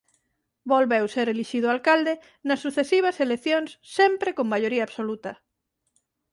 Volveu 0.71 1.05
ser 1.15 1.25
elixido 1.33 1.67
alcalde 1.69 2.13
nas 2.47 2.61
sucesivas 2.65 3.19
eleccións 3.25 3.69
sempre 3.97 4.29
con 4.37 4.45
maioría 4.53 4.83
absoluta. 4.85 5.31